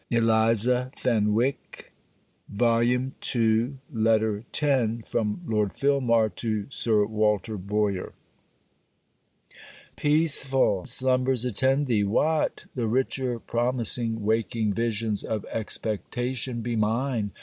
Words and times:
Ever, 0.11 0.21
ever, 0.31 0.89
thy 0.95 1.21
SIBELLA 1.21 3.11
LETTER 3.93 4.43
X 4.51 5.11
FROM 5.11 5.41
LORD 5.45 5.73
FILMAR 5.73 6.29
TO 6.29 6.65
SIR 6.71 7.05
WALTER 7.05 7.57
BOYER 7.59 8.13
Peaceful 9.95 10.85
slumbers 10.85 11.45
attend 11.45 11.85
thee, 11.85 12.03
Wat! 12.03 12.65
The 12.73 12.87
richer 12.87 13.37
promising 13.37 14.23
waking 14.25 14.73
visions 14.73 15.23
of 15.23 15.45
expectation 15.51 16.61
be 16.61 16.75
mine! 16.75 17.29